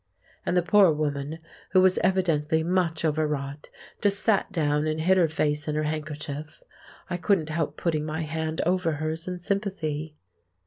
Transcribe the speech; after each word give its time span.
And 0.47 0.57
the 0.57 0.63
poor 0.63 0.89
woman, 0.91 1.37
who 1.73 1.79
was 1.81 1.99
evidently 1.99 2.63
much 2.63 3.05
overwrought, 3.05 3.69
just 4.01 4.19
sat 4.19 4.51
down 4.51 4.87
and 4.87 4.99
hid 5.01 5.15
her 5.15 5.27
face 5.27 5.67
in 5.67 5.75
her 5.75 5.83
handkerchief. 5.83 6.63
I 7.11 7.17
couldn't 7.17 7.49
help 7.49 7.77
putting 7.77 8.03
my 8.03 8.23
hand 8.23 8.61
over 8.61 8.93
hers 8.93 9.27
in 9.27 9.37
sympathy. 9.37 10.15